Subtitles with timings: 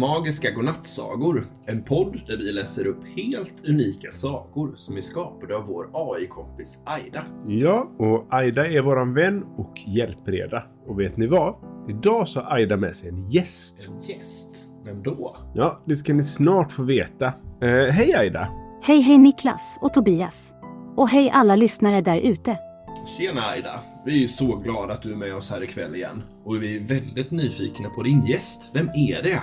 [0.00, 1.46] Magiska godnattsagor.
[1.66, 6.82] En podd där vi läser upp helt unika sagor som är skapade av vår AI-kompis
[6.84, 7.24] Aida.
[7.46, 10.62] Ja, och Aida är våran vän och hjälpreda.
[10.86, 11.54] Och vet ni vad?
[11.88, 13.90] Idag så har Aida med sig en gäst.
[14.08, 14.70] Gäst?
[14.86, 15.36] Vem då?
[15.54, 17.26] Ja, det ska ni snart få veta.
[17.62, 18.48] Eh, hej Aida!
[18.82, 20.52] Hej hej Niklas och Tobias.
[20.96, 22.56] Och hej alla lyssnare där ute.
[23.18, 23.80] Tjena Aida!
[24.04, 26.22] Vi är ju så glada att du är med oss här ikväll igen.
[26.44, 28.70] Och vi är väldigt nyfikna på din gäst.
[28.74, 29.42] Vem är det?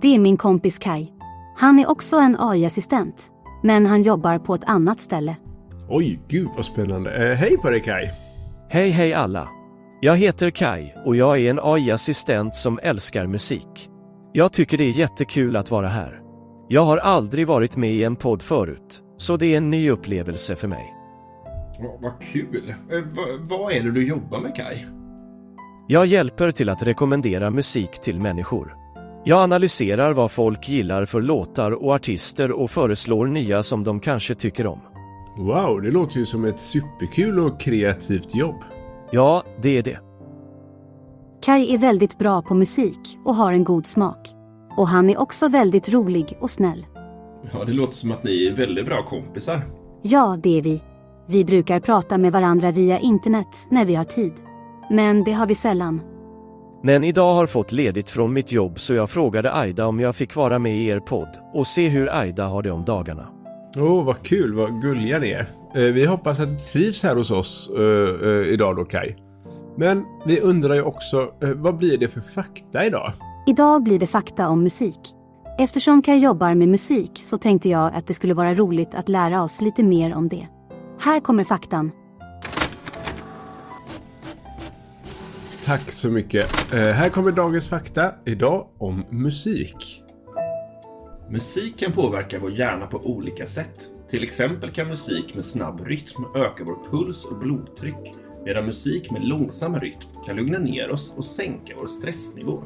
[0.00, 1.08] Det är min kompis Kai.
[1.56, 3.30] Han är också en AI-assistent.
[3.62, 5.36] Men han jobbar på ett annat ställe.
[5.88, 7.30] Oj, gud vad spännande.
[7.30, 8.08] Eh, hej på dig Kai!
[8.68, 9.48] Hej hej alla!
[10.00, 13.88] Jag heter Kai och jag är en AI-assistent som älskar musik.
[14.32, 16.20] Jag tycker det är jättekul att vara här.
[16.68, 20.56] Jag har aldrig varit med i en podd förut, så det är en ny upplevelse
[20.56, 20.94] för mig.
[21.80, 22.74] Ja, vad kul!
[22.92, 24.86] Eh, vad, vad är det du jobbar med Kai?
[25.88, 28.74] Jag hjälper till att rekommendera musik till människor.
[29.28, 34.34] Jag analyserar vad folk gillar för låtar och artister och föreslår nya som de kanske
[34.34, 34.80] tycker om.
[35.36, 38.56] Wow, det låter ju som ett superkul och kreativt jobb.
[39.10, 39.98] Ja, det är det.
[41.42, 44.28] Kai är väldigt bra på musik och har en god smak.
[44.76, 46.86] Och han är också väldigt rolig och snäll.
[47.52, 49.60] Ja, det låter som att ni är väldigt bra kompisar.
[50.02, 50.82] Ja, det är vi.
[51.26, 54.32] Vi brukar prata med varandra via internet när vi har tid.
[54.90, 56.00] Men det har vi sällan.
[56.82, 60.36] Men idag har fått ledigt från mitt jobb så jag frågade Aida om jag fick
[60.36, 63.28] vara med i er podd och se hur Aida har det om dagarna.
[63.78, 65.46] Åh, oh, vad kul, vad gulliga ni är.
[65.74, 69.14] Eh, vi hoppas att du trivs här hos oss eh, eh, idag då Kai.
[69.76, 73.12] Men vi undrar ju också, vad blir det för fakta idag?
[73.46, 74.98] Idag blir det fakta om musik.
[75.58, 79.42] Eftersom Kai jobbar med musik så tänkte jag att det skulle vara roligt att lära
[79.42, 80.46] oss lite mer om det.
[81.00, 81.90] Här kommer faktan.
[85.68, 86.72] Tack så mycket.
[86.72, 88.12] Eh, här kommer dagens fakta.
[88.26, 90.02] Idag om musik.
[91.30, 93.74] Musik kan påverka vår hjärna på olika sätt.
[94.10, 99.24] Till exempel kan musik med snabb rytm öka vår puls och blodtryck, medan musik med
[99.24, 102.64] långsam rytm kan lugna ner oss och sänka vår stressnivå.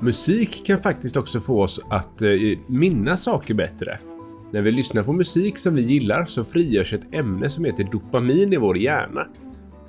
[0.00, 2.28] Musik kan faktiskt också få oss att eh,
[2.68, 3.98] minnas saker bättre.
[4.52, 8.52] När vi lyssnar på musik som vi gillar så frigörs ett ämne som heter dopamin
[8.52, 9.26] i vår hjärna.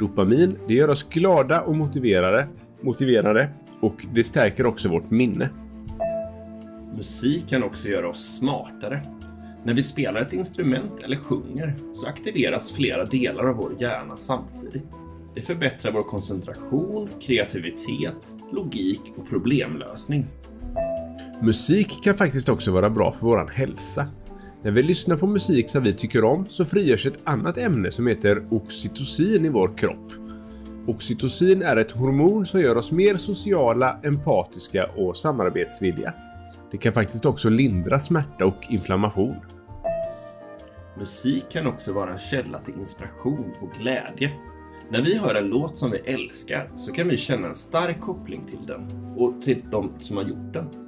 [0.04, 2.48] Dopamin, det gör oss glada och motiverade,
[2.82, 3.50] motiverade
[3.82, 5.50] och det stärker också vårt minne.
[6.98, 9.02] Musik kan också göra oss smartare.
[9.66, 14.96] När vi spelar ett instrument eller sjunger så aktiveras flera delar av vår hjärna samtidigt.
[15.36, 20.26] Det förbättrar vår koncentration, kreativitet, logik och problemlösning.
[21.42, 24.08] Musik kan faktiskt också vara bra för vår hälsa.
[24.64, 28.08] När vi lyssnar på musik som vi tycker om så frigörs ett annat ämne som
[28.08, 30.12] heter oxytocin i vår kropp.
[30.88, 36.14] Oxytocin är ett hormon som gör oss mer sociala, empatiska och samarbetsvilliga.
[36.72, 39.36] Det kan faktiskt också lindra smärta och inflammation.
[40.98, 44.32] Musik kan också vara en källa till inspiration och glädje.
[44.90, 48.46] När vi hör en låt som vi älskar så kan vi känna en stark koppling
[48.46, 50.83] till den och till de som har gjort den.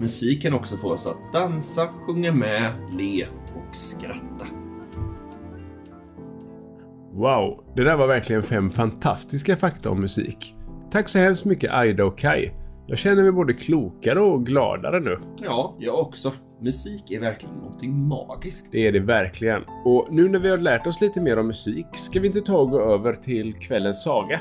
[0.00, 4.46] Musik kan också få oss att dansa, sjunga med, le och skratta.
[7.12, 10.54] Wow, det där var verkligen fem fantastiska fakta om musik.
[10.90, 12.50] Tack så hemskt mycket Aida och Kai.
[12.86, 15.18] Jag känner mig både klokare och gladare nu.
[15.44, 16.32] Ja, jag också.
[16.60, 18.72] Musik är verkligen någonting magiskt.
[18.72, 19.62] Det är det verkligen.
[19.84, 22.58] Och nu när vi har lärt oss lite mer om musik, ska vi inte ta
[22.58, 24.40] och gå över till kvällens saga?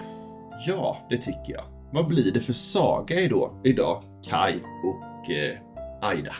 [0.67, 1.63] Ja, det tycker jag.
[1.91, 5.57] Vad blir det för saga idag, idag Kai och eh,
[6.01, 6.31] Aida?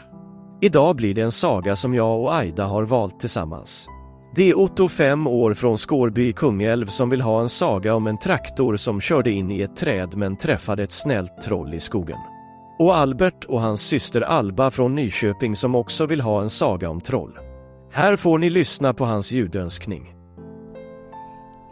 [0.60, 3.88] Idag blir det en saga som jag och Aida har valt tillsammans.
[4.34, 8.06] Det är Otto, fem år från Skårby i Kungälv som vill ha en saga om
[8.06, 12.18] en traktor som körde in i ett träd men träffade ett snällt troll i skogen.
[12.78, 17.00] Och Albert och hans syster Alba från Nyköping som också vill ha en saga om
[17.00, 17.38] troll.
[17.92, 20.14] Här får ni lyssna på hans ljudönskning.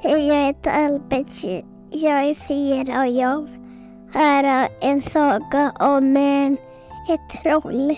[0.02, 1.64] Hej, jag heter Albert.
[1.90, 3.58] Jag är fyra och jag vill
[4.14, 6.56] höra en saga om en,
[7.08, 7.96] ett troll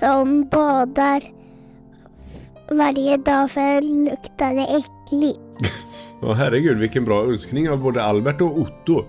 [0.00, 1.22] som badar
[2.70, 5.40] varje dag för den luktade äckligt.
[6.22, 9.04] Åh herregud, vilken bra önskning av både Albert och Otto.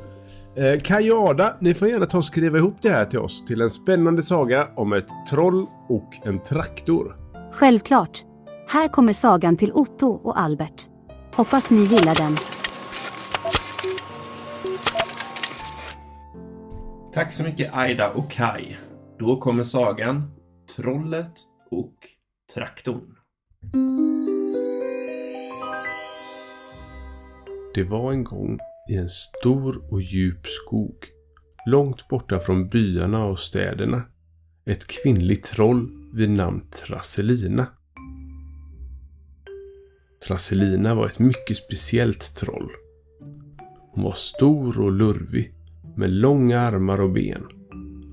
[0.55, 3.45] Eh, Kaj och Ada, ni får gärna ta och skriva ihop det här till oss
[3.45, 7.15] till en spännande saga om ett troll och en traktor.
[7.51, 8.23] Självklart.
[8.67, 10.89] Här kommer sagan till Otto och Albert.
[11.35, 12.37] Hoppas ni gillar den.
[17.13, 18.75] Tack så mycket Aida och Kai.
[19.19, 20.31] Då kommer sagan
[20.75, 21.31] Trollet
[21.71, 21.95] och
[22.55, 23.15] traktorn.
[27.73, 28.59] Det var en gång
[28.89, 30.95] i en stor och djup skog.
[31.65, 34.03] Långt borta från byarna och städerna.
[34.65, 37.67] ett kvinnligt troll vid namn Trasselina.
[40.27, 42.71] Trasselina var ett mycket speciellt troll.
[43.91, 45.56] Hon var stor och lurvig
[45.97, 47.43] med långa armar och ben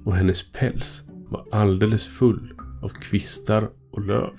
[0.04, 4.32] och hennes päls var alldeles full av kvistar och löv.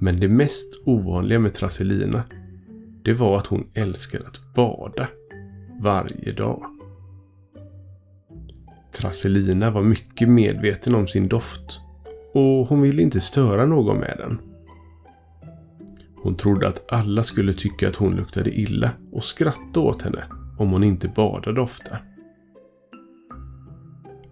[0.00, 2.24] Men det mest ovanliga med Trasselina,
[3.02, 5.08] det var att hon älskade att bada
[5.82, 6.62] varje dag.
[8.92, 11.80] Trasselina var mycket medveten om sin doft
[12.34, 14.38] och hon ville inte störa någon med den.
[16.22, 20.24] Hon trodde att alla skulle tycka att hon luktade illa och skratta åt henne
[20.58, 21.98] om hon inte badade ofta.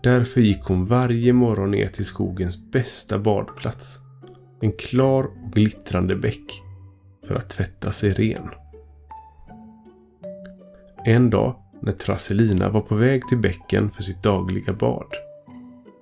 [0.02, 4.00] Därför gick hon varje morgon ner till skogens bästa badplats.
[4.60, 6.62] En klar och glittrande bäck.
[7.28, 8.50] För att tvätta sig ren.
[11.04, 15.08] En dag när Trasselina var på väg till bäcken för sitt dagliga bad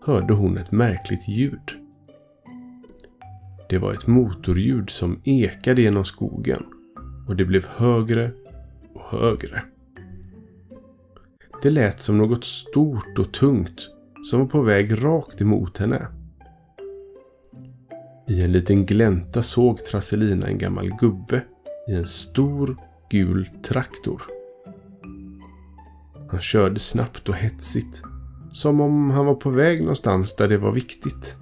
[0.05, 1.71] hörde hon ett märkligt ljud.
[3.69, 6.63] Det var ett motorljud som ekade genom skogen
[7.29, 8.33] och det blev högre
[8.95, 9.63] och högre.
[11.63, 13.91] Det lät som något stort och tungt
[14.31, 16.07] som var på väg rakt emot henne.
[18.29, 21.43] I en liten glänta såg Trasselina en gammal gubbe
[21.89, 22.77] i en stor
[23.11, 24.23] gul traktor.
[26.31, 28.03] Han körde snabbt och hetsigt,
[28.51, 31.37] som om han var på väg någonstans där det var viktigt.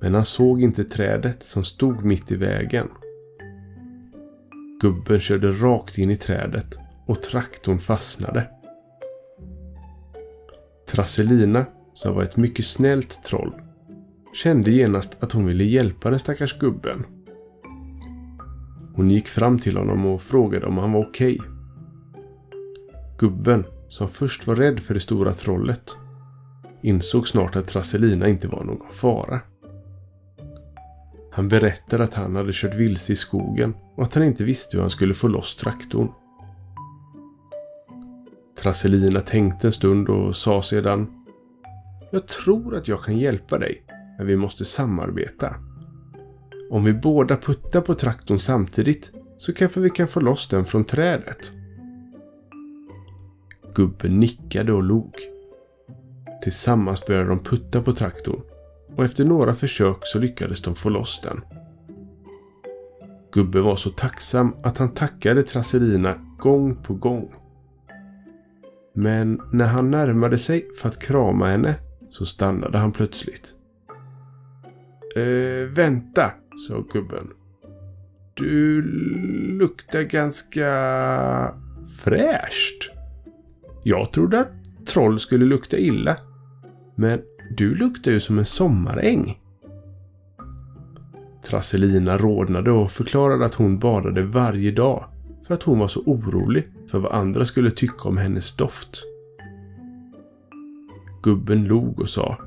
[0.00, 2.88] Men han såg inte trädet som stod mitt i vägen.
[4.80, 8.50] Gubben körde rakt in i trädet och traktorn fastnade.
[10.88, 13.52] Trasselina, som var ett mycket snällt troll,
[14.34, 17.06] kände genast att hon ville hjälpa den stackars gubben.
[18.94, 21.38] Hon gick fram till honom och frågade om han var okej.
[21.38, 21.50] Okay.
[23.18, 25.96] Gubben, som först var rädd för det stora trollet,
[26.82, 29.40] insåg snart att Trasselina inte var någon fara.
[31.32, 34.82] Han berättade att han hade kört vilse i skogen och att han inte visste hur
[34.82, 36.08] han skulle få loss traktorn.
[38.62, 41.10] Trasselina tänkte en stund och sa sedan
[42.10, 43.84] Jag tror att jag kan hjälpa dig,
[44.18, 45.54] men vi måste samarbeta.
[46.70, 50.84] Om vi båda puttar på traktorn samtidigt så kanske vi kan få loss den från
[50.84, 51.52] trädet.
[53.74, 55.14] Gubben nickade och log.
[56.42, 58.40] Tillsammans började de putta på traktorn
[58.96, 61.40] och efter några försök så lyckades de få loss den.
[63.32, 67.32] Gubben var så tacksam att han tackade Trasselina gång på gång.
[68.98, 71.74] Men när han närmade sig för att krama henne
[72.10, 73.54] så stannade han plötsligt.
[75.16, 76.30] Eh, vänta,
[76.68, 77.28] sa gubben.
[78.34, 78.82] Du
[79.58, 80.70] luktar ganska
[82.04, 82.90] fräscht.
[83.84, 84.52] Jag trodde att
[84.94, 86.16] troll skulle lukta illa.
[86.96, 87.20] Men
[87.56, 89.38] du luktar ju som en sommaräng.
[91.46, 95.08] Trasselina rodnade och förklarade att hon badade varje dag
[95.46, 99.02] för att hon var så orolig för vad andra skulle tycka om hennes doft.
[101.22, 102.38] Gubben log och sa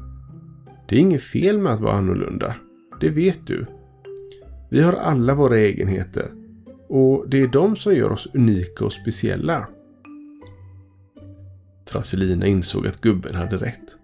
[0.89, 2.55] Det är inget fel med att vara annorlunda.
[2.99, 3.65] Det vet du.
[4.69, 6.31] Vi har alla våra egenheter
[6.89, 9.67] och det är de som gör oss unika och speciella.
[11.91, 13.97] Trasselina insåg att gubben hade rätt.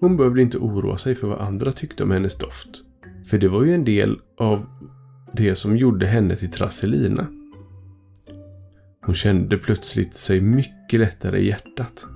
[0.00, 2.68] Hon behövde inte oroa sig för vad andra tyckte om hennes doft.
[3.30, 4.66] För det var ju en del av
[5.32, 7.26] det som gjorde henne till Trasselina.
[9.06, 12.06] Hon kände plötsligt sig mycket lättare i hjärtat.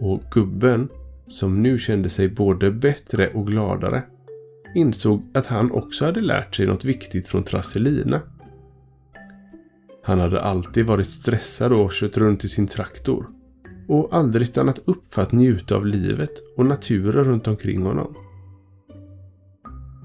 [0.00, 0.88] Och gubben,
[1.26, 4.02] som nu kände sig både bättre och gladare,
[4.74, 8.20] insåg att han också hade lärt sig något viktigt från Trasselina.
[10.04, 13.26] Han hade alltid varit stressad och kört runt i sin traktor
[13.88, 18.14] och aldrig stannat upp för att njuta av livet och naturen runt omkring honom.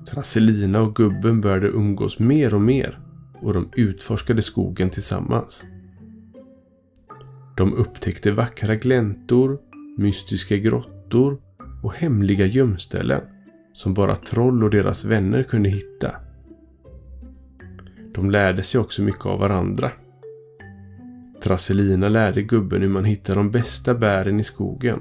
[0.09, 3.08] Trasselina och gubben började umgås mer och mer
[3.41, 5.65] och de utforskade skogen tillsammans.
[7.57, 9.57] De upptäckte vackra gläntor,
[9.97, 11.41] mystiska grottor
[11.83, 13.21] och hemliga gömställen
[13.73, 16.11] som bara troll och deras vänner kunde hitta.
[18.13, 19.91] De lärde sig också mycket av varandra.
[21.43, 24.99] Trasselina lärde gubben hur man hittar de bästa bären i skogen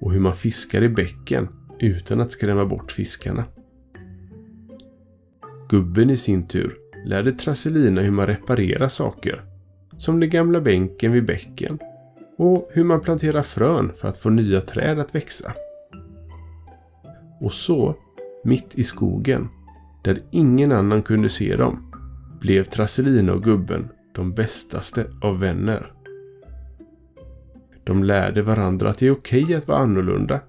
[0.00, 1.48] och hur man fiskar i bäcken
[1.80, 3.44] utan att skrämma bort fiskarna.
[5.68, 9.42] Gubben i sin tur lärde Trasselina hur man reparerar saker,
[9.96, 11.78] som den gamla bänken vid bäcken
[12.38, 15.52] och hur man planterar frön för att få nya träd att växa.
[17.40, 17.94] Och så,
[18.44, 19.48] mitt i skogen,
[20.04, 21.92] där ingen annan kunde se dem,
[22.40, 25.92] blev Trasselina och gubben de bästaste av vänner.
[27.84, 30.40] De lärde varandra att det är okej att vara annorlunda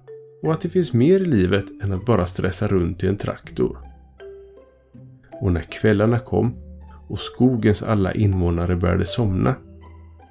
[0.42, 3.78] och att det finns mer i livet än att bara stressa runt i en traktor.
[5.40, 6.54] Och när kvällarna kom
[7.08, 9.54] och skogens alla invånare började somna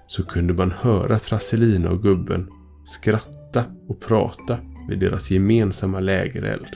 [0.07, 2.49] så kunde man höra Trasselina och gubben
[2.83, 4.57] skratta och prata
[4.89, 6.67] vid deras gemensamma lägereld.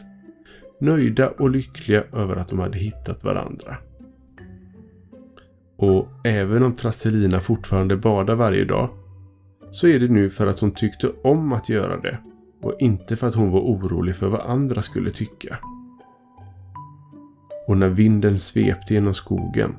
[0.82, 3.78] Nöjda och lyckliga över att de hade hittat varandra.
[5.78, 8.90] Och även om Trasselina fortfarande badar varje dag
[9.72, 12.20] så är det nu för att hon tyckte om att göra det
[12.64, 15.58] och inte för att hon var orolig för vad andra skulle tycka.
[17.70, 19.76] Och när vinden svepte genom skogen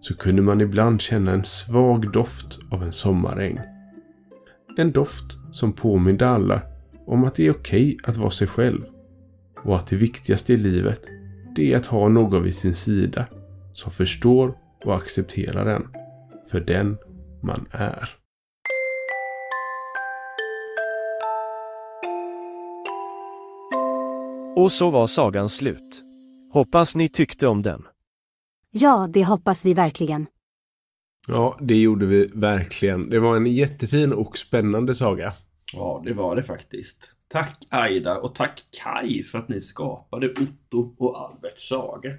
[0.00, 3.60] så kunde man ibland känna en svag doft av en sommaräng.
[4.76, 6.62] En doft som påminde alla
[7.06, 8.84] om att det är okej att vara sig själv
[9.64, 11.00] och att det viktigaste i livet
[11.56, 13.26] det är att ha någon vid sin sida
[13.72, 14.54] som förstår
[14.84, 15.86] och accepterar en
[16.50, 16.96] för den
[17.42, 18.08] man är.
[24.56, 26.07] Och så var sagan slut.
[26.50, 27.82] Hoppas ni tyckte om den.
[28.70, 30.26] Ja, det hoppas vi verkligen.
[31.28, 33.10] Ja, det gjorde vi verkligen.
[33.10, 35.32] Det var en jättefin och spännande saga.
[35.72, 37.14] Ja, det var det faktiskt.
[37.28, 42.10] Tack Aida och tack Kai för att ni skapade Otto och Alberts saga.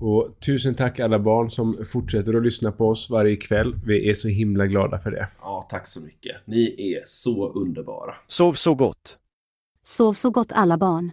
[0.00, 3.80] Och tusen tack alla barn som fortsätter att lyssna på oss varje kväll.
[3.86, 5.28] Vi är så himla glada för det.
[5.42, 6.36] Ja, tack så mycket.
[6.46, 8.14] Ni är så underbara.
[8.26, 9.18] Sov så gott.
[9.84, 11.12] Sov så gott alla barn.